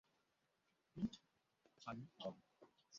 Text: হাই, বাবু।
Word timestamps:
হাই, 1.81 1.99
বাবু। 2.17 2.39